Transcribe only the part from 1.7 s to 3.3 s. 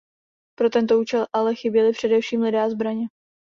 především lidé a zbraně.